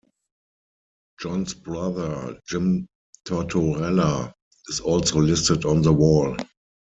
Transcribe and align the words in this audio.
John's 1.19 1.53
brother 1.53 2.35
Jim 2.49 2.87
Tortorella 3.27 4.33
is 4.71 4.79
also 4.79 5.19
listed 5.19 5.63
on 5.63 5.83
the 5.83 5.93
wall. 5.93 6.35